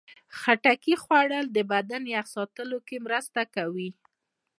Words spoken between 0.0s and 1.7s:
د خټکي خوړل د